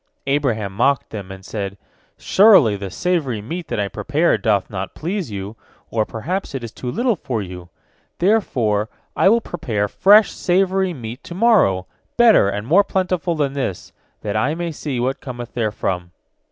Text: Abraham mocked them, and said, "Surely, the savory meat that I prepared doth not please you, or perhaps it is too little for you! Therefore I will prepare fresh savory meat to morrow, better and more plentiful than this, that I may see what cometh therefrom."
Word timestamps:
Abraham 0.25 0.73
mocked 0.73 1.11
them, 1.11 1.31
and 1.31 1.45
said, 1.45 1.77
"Surely, 2.17 2.75
the 2.75 2.89
savory 2.89 3.39
meat 3.39 3.67
that 3.67 3.79
I 3.79 3.87
prepared 3.87 4.41
doth 4.41 4.67
not 4.67 4.95
please 4.95 5.29
you, 5.29 5.55
or 5.91 6.07
perhaps 6.07 6.55
it 6.55 6.63
is 6.63 6.71
too 6.71 6.89
little 6.89 7.15
for 7.15 7.43
you! 7.43 7.69
Therefore 8.17 8.89
I 9.15 9.29
will 9.29 9.41
prepare 9.41 9.87
fresh 9.87 10.31
savory 10.31 10.91
meat 10.91 11.23
to 11.25 11.35
morrow, 11.35 11.85
better 12.17 12.49
and 12.49 12.65
more 12.65 12.83
plentiful 12.83 13.35
than 13.35 13.53
this, 13.53 13.93
that 14.21 14.35
I 14.35 14.55
may 14.55 14.71
see 14.71 14.99
what 14.99 15.21
cometh 15.21 15.49
therefrom." 15.53 16.09